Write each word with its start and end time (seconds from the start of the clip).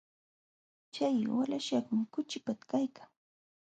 Chay 0.93 1.17
walaśhkaqmi 1.35 2.01
kuchipata 2.13 2.65
kaykan. 2.71 3.09